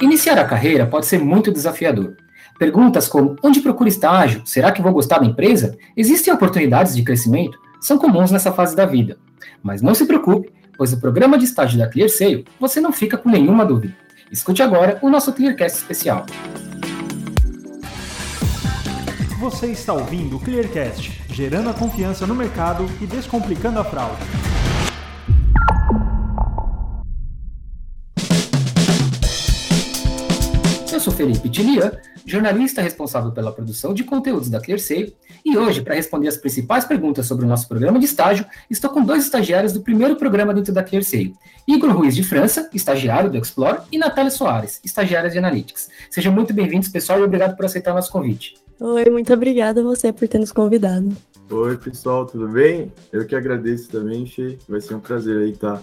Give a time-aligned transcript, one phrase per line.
[0.00, 2.16] Iniciar a carreira pode ser muito desafiador.
[2.58, 4.42] Perguntas como: onde procuro estágio?
[4.44, 5.76] Será que vou gostar da empresa?
[5.96, 7.58] Existem oportunidades de crescimento?
[7.80, 9.18] São comuns nessa fase da vida.
[9.62, 13.30] Mas não se preocupe, pois o programa de estágio da ClearSale você não fica com
[13.30, 13.94] nenhuma dúvida.
[14.30, 16.26] Escute agora o nosso ClearCast especial.
[19.40, 24.20] Você está ouvindo o ClearCast, gerando a confiança no mercado e descomplicando a fraude.
[31.00, 31.92] Eu sou Felipe Tilian,
[32.26, 37.24] jornalista responsável pela produção de conteúdos da ClearSale, e hoje, para responder as principais perguntas
[37.24, 40.82] sobre o nosso programa de estágio, estou com dois estagiários do primeiro programa dentro da
[40.82, 41.34] ClearSale.
[41.66, 45.88] Igor Ruiz de França, estagiário do Explore, e Natália Soares, estagiária de Analytics.
[46.10, 48.56] Sejam muito bem-vindos, pessoal, e obrigado por aceitar o nosso convite.
[48.78, 51.16] Oi, muito obrigada a você por ter nos convidado.
[51.50, 52.92] Oi, pessoal, tudo bem?
[53.10, 54.58] Eu que agradeço também, Fê.
[54.68, 55.82] Vai ser um prazer aí estar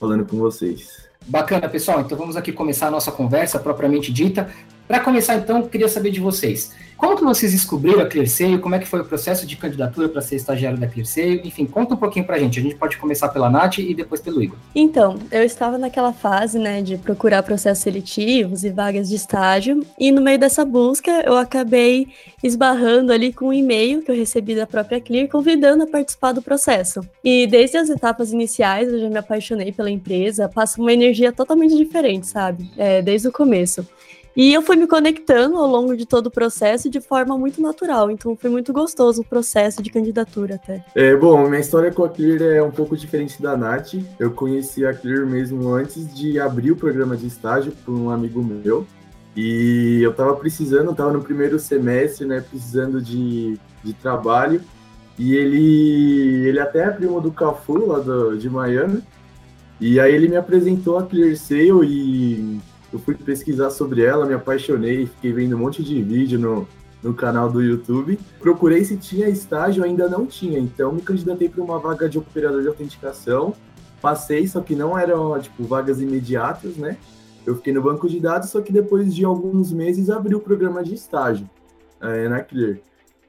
[0.00, 1.08] falando com vocês.
[1.26, 2.00] Bacana, pessoal.
[2.00, 4.50] Então vamos aqui começar a nossa conversa propriamente dita.
[4.90, 6.72] Para começar, então, queria saber de vocês.
[6.96, 8.58] Como que vocês descobriram a ClearSale?
[8.58, 11.42] Como é que foi o processo de candidatura para ser estagiário da ClearSale?
[11.44, 12.58] Enfim, conta um pouquinho para a gente.
[12.58, 14.58] A gente pode começar pela Nath e depois pelo Igor.
[14.74, 19.86] Então, eu estava naquela fase, né, de procurar processos seletivos e vagas de estágio.
[19.96, 22.08] E no meio dessa busca, eu acabei
[22.42, 26.42] esbarrando ali com um e-mail que eu recebi da própria Clear, convidando a participar do
[26.42, 27.00] processo.
[27.22, 30.48] E desde as etapas iniciais, eu já me apaixonei pela empresa.
[30.48, 32.68] Passa uma energia totalmente diferente, sabe?
[32.76, 33.86] É, desde o começo.
[34.40, 38.10] E eu fui me conectando ao longo de todo o processo de forma muito natural,
[38.10, 40.82] então foi muito gostoso o processo de candidatura até.
[40.94, 43.96] É, bom, minha história com a Clear é um pouco diferente da Nath.
[44.18, 48.42] Eu conheci a Clear mesmo antes de abrir o programa de estágio por um amigo
[48.42, 48.86] meu.
[49.36, 54.62] E eu tava precisando, tava no primeiro semestre, né, precisando de, de trabalho.
[55.18, 59.02] E ele, ele até é primo do Cafu, lá do, de Miami.
[59.78, 62.58] E aí ele me apresentou a ClearSale e
[62.92, 66.68] eu fui pesquisar sobre ela, me apaixonei, fiquei vendo um monte de vídeo no,
[67.02, 68.18] no canal do YouTube.
[68.38, 72.62] Procurei se tinha estágio, ainda não tinha, então me candidatei para uma vaga de operador
[72.62, 73.54] de autenticação.
[74.00, 76.96] Passei, só que não eram tipo vagas imediatas, né?
[77.46, 80.82] Eu fiquei no banco de dados, só que depois de alguns meses abriu o programa
[80.82, 81.48] de estágio
[82.00, 82.78] é, na Clear.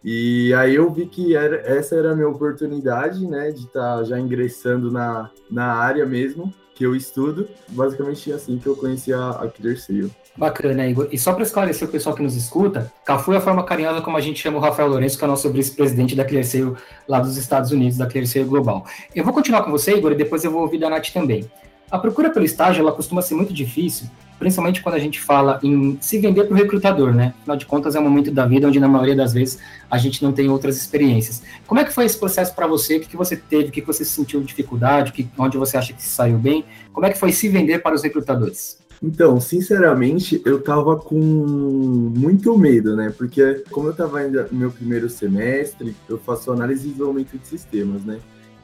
[0.04, 4.04] E aí eu vi que era, essa era a minha oportunidade, né, de estar tá
[4.04, 7.48] já ingressando na, na área mesmo que eu estudo.
[7.68, 10.10] Basicamente assim que eu conheci a, a Killer Seal.
[10.36, 11.08] Bacana, Igor.
[11.12, 14.18] E só para esclarecer o pessoal que nos escuta, Cafu é a forma carinhosa como
[14.18, 16.76] a gente chama o Rafael Lourenço, que é o nosso vice-presidente da ClearSale
[17.08, 18.84] lá dos Estados Unidos, da ClearSale Global.
[19.14, 21.48] Eu vou continuar com você, Igor, e depois eu vou ouvir da Nath também.
[21.92, 24.08] A procura pelo estágio, ela costuma ser muito difícil,
[24.42, 27.32] principalmente quando a gente fala em se vender para o recrutador, né?
[27.42, 30.24] Afinal de contas, é um momento da vida onde, na maioria das vezes, a gente
[30.24, 31.44] não tem outras experiências.
[31.68, 32.98] Como é que foi esse processo para você?
[32.98, 33.70] O que, você teve?
[33.70, 35.30] O que, você sentiu dificuldade?
[35.38, 36.66] Onde você acha que saiu bem?
[36.92, 38.80] Como é que foi se vender para os recrutadores?
[39.00, 43.14] Então, sinceramente, eu tava com muito medo, né?
[43.16, 47.48] Porque como eu tava ainda no meu primeiro semestre, eu faço análise e desenvolvimento de
[47.48, 48.18] sistemas, né?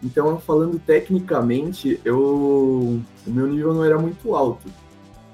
[0.03, 4.67] Então, falando tecnicamente, eu o meu nível não era muito alto.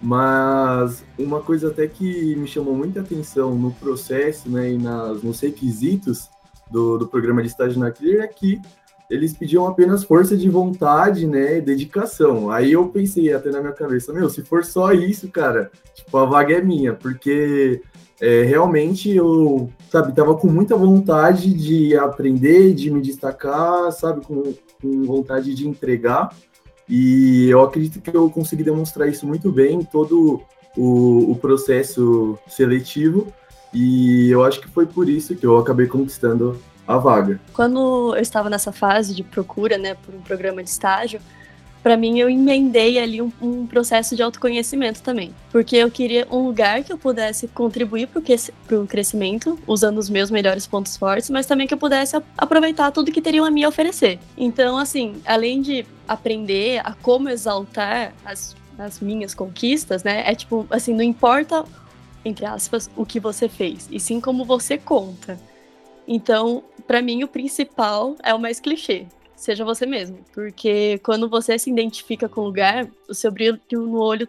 [0.03, 5.39] Mas uma coisa até que me chamou muita atenção no processo né, e nas, nos
[5.39, 6.29] requisitos
[6.69, 8.59] do, do programa de estágio na Clear é que
[9.09, 12.51] eles pediam apenas força de vontade, né, dedicação.
[12.51, 16.25] Aí eu pensei até na minha cabeça, meu, se for só isso, cara, tipo, a
[16.25, 17.81] vaga é minha, porque
[18.19, 24.53] é, realmente eu, sabe, tava com muita vontade de aprender, de me destacar, sabe, com,
[24.81, 26.35] com vontade de entregar.
[26.87, 30.41] E eu acredito que eu consegui demonstrar isso muito bem em todo
[30.77, 33.27] o, o processo seletivo.
[33.73, 37.39] E eu acho que foi por isso que eu acabei conquistando a vaga.
[37.53, 41.19] Quando eu estava nessa fase de procura, né, por um programa de estágio,
[41.83, 46.45] para mim eu emendei ali um, um, processo de autoconhecimento também, porque eu queria um
[46.47, 51.45] lugar que eu pudesse contribuir para o crescimento, usando os meus melhores pontos fortes, mas
[51.45, 54.17] também que eu pudesse aproveitar tudo que teriam a me oferecer.
[54.37, 60.65] Então, assim, além de aprender a como exaltar as, as minhas conquistas, né, é tipo,
[60.69, 61.65] assim, não importa,
[62.23, 65.37] entre aspas, o que você fez, e sim como você conta.
[66.07, 69.05] Então, para mim, o principal é o mais clichê,
[69.43, 70.19] seja você mesmo.
[70.33, 74.27] Porque quando você se identifica com o lugar, o seu brilho no olho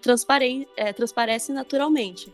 [0.76, 2.32] é, transparece naturalmente.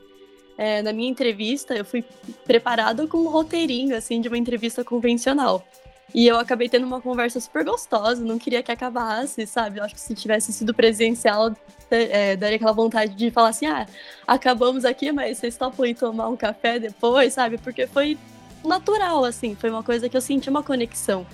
[0.57, 2.05] É, na minha entrevista, eu fui
[2.45, 5.67] preparada com um roteirinho, assim, de uma entrevista convencional.
[6.15, 9.79] E eu acabei tendo uma conversa super gostosa, não queria que acabasse, sabe?
[9.79, 11.55] Eu acho que se tivesse sido presencial,
[11.91, 13.87] é, daria aquela vontade de falar assim: ah,
[14.27, 17.59] acabamos aqui, mas vocês topam ir tomar um café depois, sabe?
[17.59, 18.19] Porque foi
[18.65, 21.27] natural, assim, foi uma coisa que eu senti uma conexão.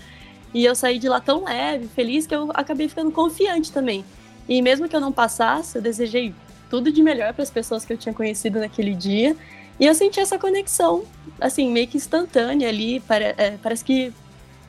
[0.56, 4.02] E eu saí de lá tão leve, feliz, que eu acabei ficando confiante também.
[4.48, 6.34] E mesmo que eu não passasse, eu desejei
[6.70, 9.36] tudo de melhor para as pessoas que eu tinha conhecido naquele dia.
[9.78, 11.04] E eu senti essa conexão,
[11.38, 14.10] assim, meio que instantânea ali, para, é, parece que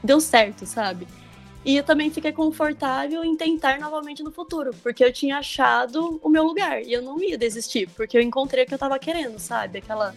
[0.03, 1.07] deu certo, sabe?
[1.63, 6.27] E eu também fiquei confortável em tentar novamente no futuro, porque eu tinha achado o
[6.27, 9.39] meu lugar e eu não ia desistir, porque eu encontrei o que eu tava querendo,
[9.39, 9.77] sabe?
[9.77, 10.13] Aquela,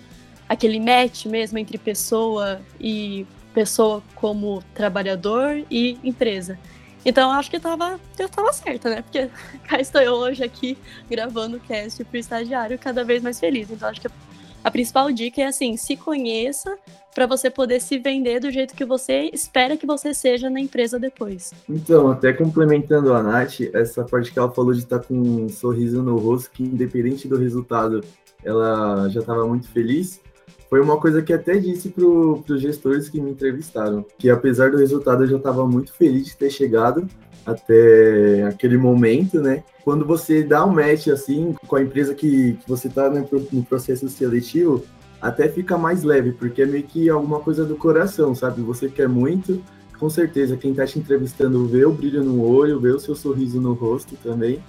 [0.48, 3.24] aquele match mesmo entre pessoa e
[3.54, 6.58] pessoa como trabalhador e empresa.
[7.04, 9.02] Então eu acho que tava, eu tava certa, né?
[9.02, 9.30] Porque
[9.66, 10.76] cá estou eu hoje aqui
[11.08, 13.70] gravando o cast pro estagiário cada vez mais feliz.
[13.70, 14.08] Então acho que
[14.62, 16.76] a principal dica é assim, se conheça
[17.14, 20.98] para você poder se vender do jeito que você espera que você seja na empresa
[20.98, 21.52] depois.
[21.68, 25.48] Então, até complementando a Nath, essa parte que ela falou de estar tá com um
[25.48, 28.04] sorriso no rosto, que independente do resultado,
[28.44, 30.20] ela já estava muito feliz
[30.70, 34.78] foi uma coisa que até disse para os gestores que me entrevistaram, que apesar do
[34.78, 37.08] resultado eu já estava muito feliz de ter chegado
[37.44, 39.64] até aquele momento, né?
[39.82, 43.64] Quando você dá um match assim com a empresa que, que você está no, no
[43.64, 44.84] processo seletivo,
[45.20, 48.62] até fica mais leve, porque é meio que alguma coisa do coração, sabe?
[48.62, 49.60] Você quer muito,
[49.98, 53.60] com certeza quem está te entrevistando vê o brilho no olho, vê o seu sorriso
[53.60, 54.62] no rosto também,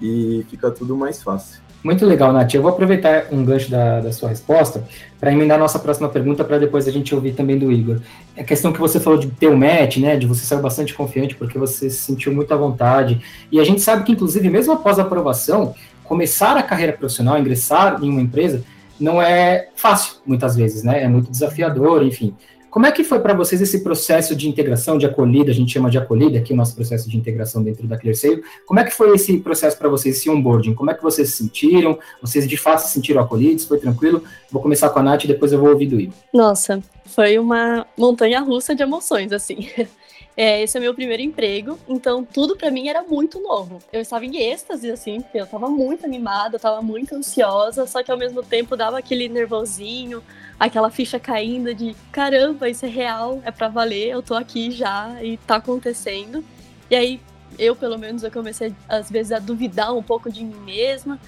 [0.00, 1.61] e fica tudo mais fácil.
[1.82, 2.54] Muito legal, Nath.
[2.54, 4.84] Eu vou aproveitar um gancho da, da sua resposta
[5.18, 7.98] para emendar a nossa próxima pergunta para depois a gente ouvir também do Igor.
[8.36, 11.34] A questão que você falou de ter um match, né, de você sair bastante confiante
[11.34, 13.20] porque você se sentiu muito à vontade.
[13.50, 15.74] E a gente sabe que, inclusive, mesmo após a aprovação,
[16.04, 18.62] começar a carreira profissional, ingressar em uma empresa,
[19.00, 21.02] não é fácil, muitas vezes, né?
[21.02, 22.32] É muito desafiador, enfim.
[22.72, 25.90] Como é que foi para vocês esse processo de integração, de acolhida, a gente chama
[25.90, 28.42] de acolhida aqui o nosso processo de integração dentro da ClearSale.
[28.64, 30.72] Como é que foi esse processo para vocês, esse onboarding?
[30.72, 31.98] Como é que vocês se sentiram?
[32.22, 33.66] Vocês de fato se sentiram acolhidos?
[33.66, 34.24] Foi tranquilo?
[34.50, 36.14] Vou começar com a Nath e depois eu vou ouvir do Igor.
[36.32, 39.68] Nossa, foi uma montanha russa de emoções, assim.
[40.34, 43.80] É, esse é meu primeiro emprego, então tudo para mim era muito novo.
[43.92, 48.02] Eu estava em êxtase, assim, porque eu estava muito animada, eu estava muito ansiosa, só
[48.02, 50.22] que ao mesmo tempo dava aquele nervosinho,
[50.58, 55.22] aquela ficha caindo de caramba, isso é real, é para valer, eu tô aqui já
[55.22, 56.42] e tá acontecendo.
[56.90, 57.20] E aí
[57.58, 61.18] eu, pelo menos, eu comecei às vezes a duvidar um pouco de mim mesma.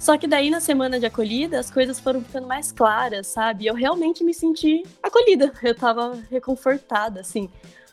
[0.00, 3.66] Só que daí na semana de acolhida as coisas foram ficando mais claras, sabe?
[3.66, 5.52] Eu realmente me senti acolhida.
[5.62, 7.48] Eu tava reconfortada, assim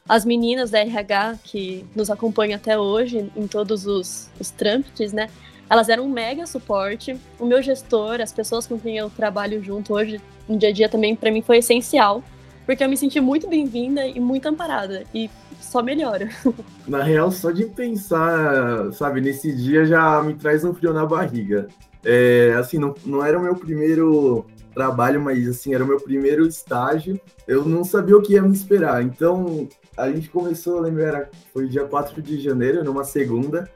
[0.08, 5.30] as meninas da RH que nos acompanham até hoje em todos os, os trâmites, né?
[5.70, 7.20] Elas eram um mega suporte.
[7.38, 10.88] O meu gestor, as pessoas com quem eu trabalho junto hoje, no dia a dia
[10.88, 12.24] também, para mim foi essencial,
[12.66, 15.04] porque eu me senti muito bem-vinda e muito amparada.
[15.14, 16.30] E só melhora.
[16.88, 21.68] Na real, só de pensar, sabe, nesse dia já me traz um frio na barriga.
[22.10, 26.48] É, assim, não, não era o meu primeiro trabalho, mas assim, era o meu primeiro
[26.48, 27.20] estágio.
[27.46, 29.04] Eu não sabia o que ia me esperar.
[29.04, 29.68] Então,
[29.98, 33.70] a gente começou, lembro, era, foi dia 4 de janeiro, numa segunda,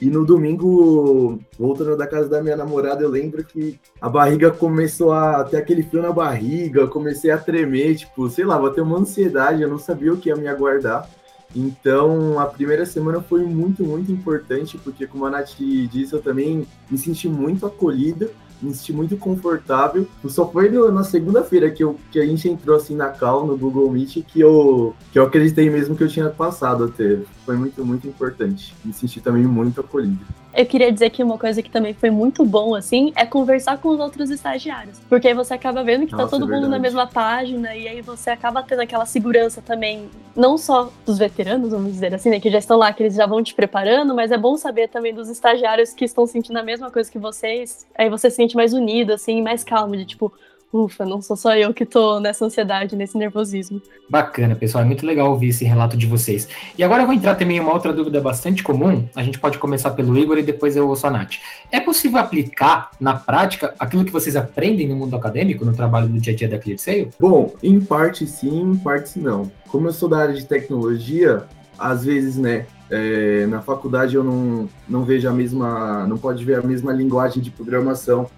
[0.00, 5.12] e no domingo, voltando da casa da minha namorada, eu lembro que a barriga começou
[5.12, 8.98] a ter aquele frio na barriga, comecei a tremer, tipo, sei lá, vou ter uma
[8.98, 11.08] ansiedade, eu não sabia o que ia me aguardar.
[11.54, 16.66] Então, a primeira semana foi muito, muito importante, porque, como a Nath disse, eu também
[16.90, 18.30] me senti muito acolhida
[18.64, 20.06] me senti muito confortável.
[20.26, 23.90] Só foi no, na segunda-feira que, que a gente entrou assim na cal, no Google
[23.90, 27.18] Meet, que eu, que eu acreditei mesmo que eu tinha passado até.
[27.44, 28.74] Foi muito, muito importante.
[28.84, 30.24] Me senti também muito acolhido.
[30.56, 33.88] Eu queria dizer que uma coisa que também foi muito bom, assim, é conversar com
[33.88, 35.00] os outros estagiários.
[35.08, 37.74] Porque aí você acaba vendo que tá Nossa, tá todo é mundo na mesma página
[37.74, 42.30] e aí você acaba tendo aquela segurança também, não só dos veteranos, vamos dizer assim,
[42.30, 44.88] né, que já estão lá, que eles já vão te preparando, mas é bom saber
[44.88, 47.86] também dos estagiários que estão sentindo a mesma coisa que vocês.
[47.96, 50.32] Aí você se sente mais unido, assim, mais calmo, de tipo,
[50.74, 53.80] ufa, não sou só eu que tô nessa ansiedade, nesse nervosismo.
[54.08, 56.48] Bacana, pessoal, é muito legal ouvir esse relato de vocês.
[56.76, 59.58] E agora eu vou entrar também em uma outra dúvida bastante comum, a gente pode
[59.58, 61.34] começar pelo Igor e depois eu ouço a Nath.
[61.70, 66.20] É possível aplicar na prática aquilo que vocês aprendem no mundo acadêmico, no trabalho do
[66.20, 67.10] dia a dia da ClearSale?
[67.20, 69.50] Bom, em parte sim, em parte não.
[69.68, 71.44] Como eu sou da área de tecnologia,
[71.78, 76.58] às vezes, né, é, na faculdade eu não, não vejo a mesma, não pode ver
[76.58, 78.28] a mesma linguagem de programação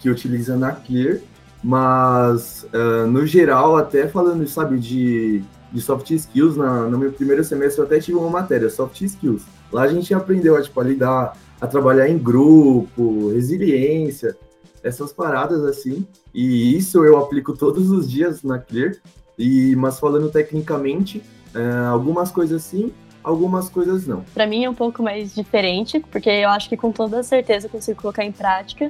[0.00, 1.18] que utiliza na Clear,
[1.66, 5.42] mas, uh, no geral, até falando, sabe, de,
[5.72, 9.42] de soft skills, na, no meu primeiro semestre eu até tive uma matéria, soft skills.
[9.72, 14.36] Lá a gente aprendeu a, tipo, a lidar, a trabalhar em grupo, resiliência,
[14.80, 16.06] essas paradas assim.
[16.32, 18.94] E isso eu aplico todos os dias na Clear.
[19.36, 21.18] E, mas falando tecnicamente,
[21.52, 22.92] uh, algumas coisas sim,
[23.24, 24.24] algumas coisas não.
[24.32, 27.70] Para mim é um pouco mais diferente, porque eu acho que com toda certeza eu
[27.70, 28.88] consigo colocar em prática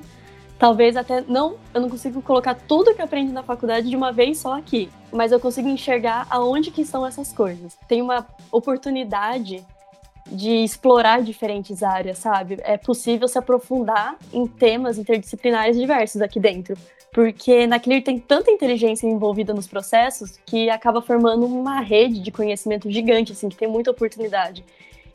[0.59, 4.39] talvez até não, eu não consigo colocar tudo que aprendi na faculdade de uma vez
[4.39, 7.77] só aqui, mas eu consigo enxergar aonde que estão essas coisas.
[7.89, 9.65] Tem uma oportunidade
[10.31, 12.59] de explorar diferentes áreas, sabe?
[12.63, 16.77] É possível se aprofundar em temas interdisciplinares diversos aqui dentro.
[17.13, 22.31] Porque na Clear tem tanta inteligência envolvida nos processos que acaba formando uma rede de
[22.31, 24.65] conhecimento gigante, assim, que tem muita oportunidade.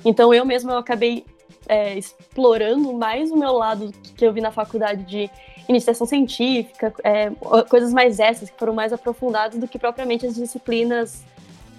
[0.03, 1.25] Então eu mesma eu acabei
[1.67, 5.29] é, explorando mais o meu lado que eu vi na faculdade de
[5.67, 7.31] iniciação científica, é,
[7.69, 11.23] coisas mais essas, que foram mais aprofundadas do que propriamente as disciplinas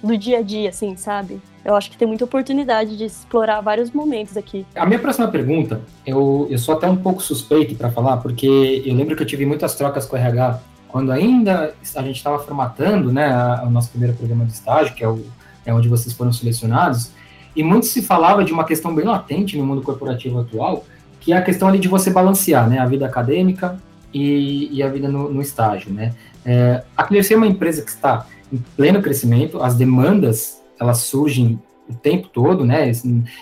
[0.02, 1.40] do dia a dia, assim, sabe?
[1.64, 4.66] Eu acho que tem muita oportunidade de explorar vários momentos aqui.
[4.74, 8.94] A minha próxima pergunta, eu, eu sou até um pouco suspeito para falar, porque eu
[8.94, 13.12] lembro que eu tive muitas trocas com o RH quando ainda a gente estava formatando
[13.12, 13.32] né,
[13.64, 15.24] o nosso primeiro programa de estágio, que é, o,
[15.64, 17.12] é onde vocês foram selecionados,
[17.54, 20.84] e muito se falava de uma questão bem latente no mundo corporativo atual,
[21.20, 23.78] que é a questão ali de você balancear né, a vida acadêmica
[24.12, 25.92] e, e a vida no, no estágio.
[25.92, 26.14] Né?
[26.44, 31.58] É, a Clearce é uma empresa que está em pleno crescimento, as demandas elas surgem
[31.88, 32.90] o tempo todo, né?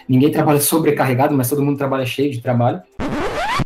[0.09, 2.83] Ninguém trabalha sobrecarregado, mas todo mundo trabalha cheio de trabalho.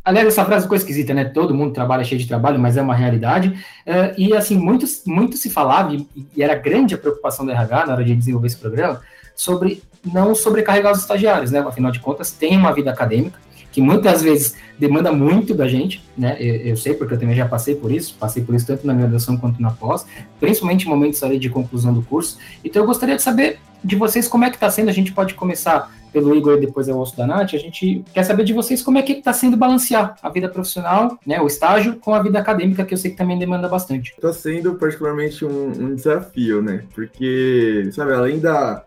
[0.05, 1.25] Aliás, essa frase ficou esquisita, né?
[1.25, 3.59] Todo mundo trabalha cheio de trabalho, mas é uma realidade.
[3.87, 7.87] É, e, assim, muito, muito se falava, e, e era grande a preocupação do RH
[7.87, 9.01] na hora de desenvolver esse programa,
[9.35, 11.61] sobre não sobrecarregar os estagiários, né?
[11.61, 13.39] Afinal de contas, tem uma vida acadêmica,
[13.73, 16.37] que muitas vezes demanda muito da gente, né?
[16.39, 18.95] Eu, eu, sei porque eu também já passei por isso, passei por isso tanto na
[18.95, 20.07] graduação quanto na pós,
[20.39, 22.39] principalmente em momentos ali de conclusão do curso.
[22.65, 24.91] Então eu gostaria de saber de vocês como é que está sendo.
[24.91, 27.55] A gente pode começar pelo Igor e depois eu ouço da Nath.
[27.55, 31.19] A gente quer saber de vocês como é que está sendo balancear a vida profissional,
[31.27, 34.15] né, o estágio, com a vida acadêmica, que eu sei que também demanda bastante.
[34.17, 36.85] Está sendo particularmente um, um desafio, né?
[36.95, 38.85] Porque, sabe, além da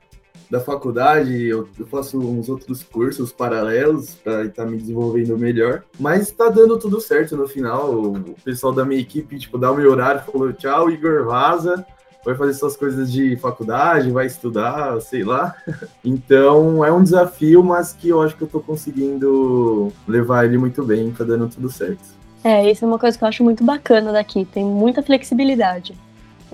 [0.49, 6.23] da faculdade, eu, faço uns outros cursos paralelos para estar tá me desenvolvendo melhor, mas
[6.23, 7.93] está dando tudo certo no final.
[7.93, 11.85] O pessoal da minha equipe, tipo, dá o meu horário, falou: tchau, Igor, vaza,
[12.23, 15.55] vai fazer suas coisas de faculdade, vai estudar, sei lá.
[16.03, 20.83] Então é um desafio, mas que eu acho que eu estou conseguindo levar ele muito
[20.83, 22.17] bem, tá dando tudo certo.
[22.43, 25.93] É, isso é uma coisa que eu acho muito bacana daqui, tem muita flexibilidade.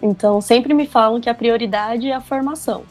[0.01, 2.83] Então, sempre me falam que a prioridade é a formação.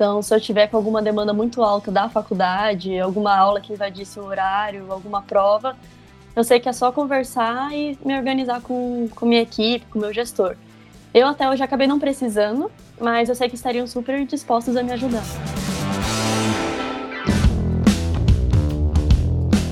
[0.00, 4.18] Então, se eu tiver com alguma demanda muito alta da faculdade, alguma aula que invadisse
[4.18, 5.76] o horário, alguma prova,
[6.34, 10.10] eu sei que é só conversar e me organizar com, com minha equipe, com meu
[10.10, 10.56] gestor.
[11.12, 14.90] Eu até hoje acabei não precisando, mas eu sei que estariam super dispostos a me
[14.90, 15.49] ajudar.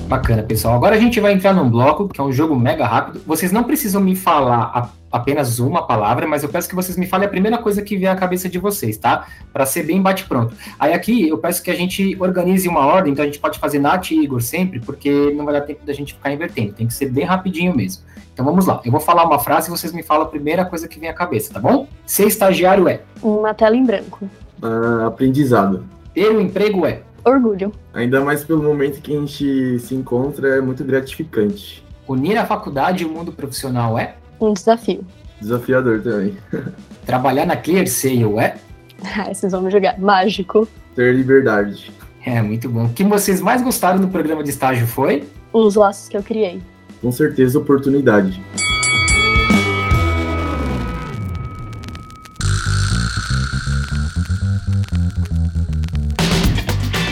[0.09, 0.73] Bacana, pessoal.
[0.73, 3.21] Agora a gente vai entrar num bloco, que é um jogo mega rápido.
[3.27, 7.05] Vocês não precisam me falar a, apenas uma palavra, mas eu peço que vocês me
[7.05, 9.27] falem a primeira coisa que vier à cabeça de vocês, tá?
[9.53, 10.55] Para ser bem bate-pronto.
[10.79, 13.77] Aí aqui eu peço que a gente organize uma ordem, então a gente pode fazer
[13.77, 16.73] Nath e Igor sempre, porque não vai dar tempo da gente ficar invertendo.
[16.73, 18.01] Tem que ser bem rapidinho mesmo.
[18.33, 18.81] Então vamos lá.
[18.83, 21.13] Eu vou falar uma frase e vocês me falam a primeira coisa que vem à
[21.13, 21.87] cabeça, tá bom?
[22.03, 23.01] Ser estagiário é?
[23.21, 24.27] Uma tela em branco.
[24.59, 25.85] Uh, aprendizado.
[26.15, 27.03] Ter um emprego é?
[27.25, 27.71] Orgulho.
[27.93, 31.83] Ainda mais pelo momento que a gente se encontra, é muito gratificante.
[32.07, 34.15] Unir a faculdade e o mundo profissional é?
[34.39, 35.05] Um desafio.
[35.39, 36.37] Desafiador também.
[37.05, 38.57] Trabalhar na Clear Sale é?
[39.17, 39.97] Ah, vocês vão me jogar.
[39.97, 40.67] Mágico.
[40.93, 41.89] Ter liberdade.
[42.25, 42.85] É, muito bom.
[42.85, 45.23] O que vocês mais gostaram do programa de estágio foi?
[45.53, 46.61] Os laços que eu criei.
[47.01, 48.41] Com certeza, oportunidade.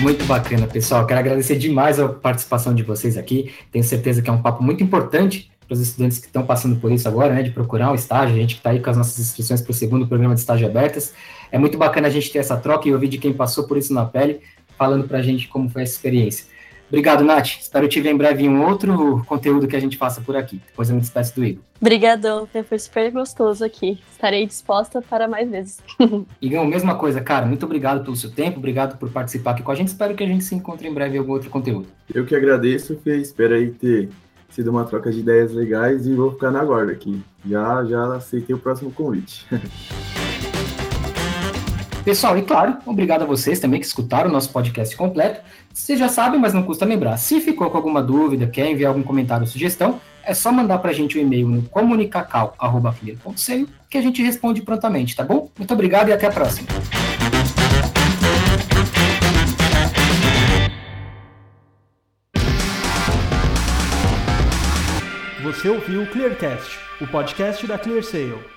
[0.07, 1.05] Muito bacana, pessoal.
[1.05, 3.53] Quero agradecer demais a participação de vocês aqui.
[3.69, 6.89] Tenho certeza que é um papo muito importante para os estudantes que estão passando por
[6.93, 8.33] isso agora, né, de procurar um estágio.
[8.33, 10.65] A gente que está aí com as nossas inscrições para o segundo programa de estágio
[10.65, 11.13] abertas.
[11.51, 13.93] É muito bacana a gente ter essa troca e ouvir de quem passou por isso
[13.93, 14.39] na pele,
[14.77, 16.45] falando para a gente como foi essa experiência.
[16.87, 17.59] Obrigado, Nath.
[17.59, 20.61] Espero te ver em breve em um outro conteúdo que a gente faça por aqui.
[20.67, 21.63] Depois eu me despeço do Igor.
[21.81, 23.99] Obrigadão, foi super gostoso aqui.
[24.11, 25.79] Estarei disposta para mais vezes.
[26.41, 27.45] Igor, mesma coisa, cara.
[27.45, 29.89] Muito obrigado pelo seu tempo, obrigado por participar aqui com a gente.
[29.89, 31.87] Espero que a gente se encontre em breve em algum outro conteúdo.
[32.13, 33.17] Eu que agradeço, Fê.
[33.17, 34.09] Espero aí ter
[34.49, 37.21] sido uma troca de ideias legais e vou ficar na guarda aqui.
[37.45, 39.45] Já, já aceitei o próximo convite.
[42.07, 45.41] Pessoal, e claro, obrigado a vocês também que escutaram o nosso podcast completo.
[45.73, 47.17] Vocês já sabem, mas não custa lembrar.
[47.17, 50.91] Se ficou com alguma dúvida, quer enviar algum comentário ou sugestão, é só mandar para
[50.91, 55.51] a gente um e-mail no comunicacal.com.seio que a gente responde prontamente, tá bom?
[55.57, 56.69] Muito obrigado e até a próxima.
[65.43, 68.56] Você ouviu o Clearcast, o podcast da ClearSale.